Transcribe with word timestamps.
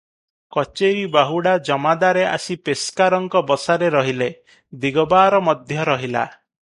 କଚେରି 0.55 1.03
ବାହୁଡ଼ା 1.15 1.51
ଜମାଦାରେ 1.67 2.23
ଆସି 2.29 2.57
ପେସ୍କାରଙ୍କ 2.69 3.41
ବସାରେ 3.53 3.91
ରହିଲେ, 3.99 4.31
ଦିଗବାର 4.87 5.43
ମଧ୍ୟ 5.51 5.89
ରହିଲା। 5.91 6.27